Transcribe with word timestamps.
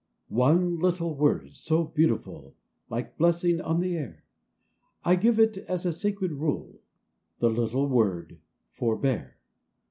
"WE 0.31 0.53
little 0.53 1.13
word 1.15 1.51
so 1.53 1.83
beautiful, 1.83 2.55
^ 2.55 2.55
Like 2.89 3.19
blessing 3.19 3.61
on 3.61 3.81
tbe 3.81 3.91
air; 3.93 4.23
I 5.05 5.15
give 5.15 5.37
it 5.39 5.59
as 5.59 5.85
a 5.85 5.93
sacred 5.93 6.31
rule— 6.31 6.81
Tbe 7.39 7.55
little 7.55 7.87
word 7.87 8.39
Forbear! 8.71 9.37